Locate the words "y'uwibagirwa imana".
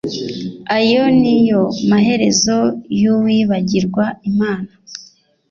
3.01-4.69